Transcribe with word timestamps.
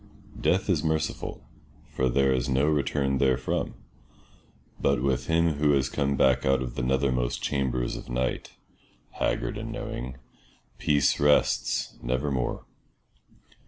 Death 0.41 0.67
is 0.67 0.83
merciful, 0.83 1.47
for 1.91 2.09
there 2.09 2.33
is 2.33 2.49
no 2.49 2.65
return 2.65 3.19
therefrom, 3.19 3.75
but 4.79 4.99
with 5.03 5.27
him 5.27 5.57
who 5.59 5.73
has 5.73 5.89
come 5.89 6.17
back 6.17 6.43
out 6.43 6.59
of 6.63 6.73
the 6.73 6.81
nethermost 6.81 7.43
chambers 7.43 7.95
of 7.95 8.09
night, 8.09 8.53
haggard 9.19 9.59
and 9.59 9.71
knowing, 9.71 10.17
peace 10.79 11.19
rests 11.19 11.99
nevermore. 12.01 12.65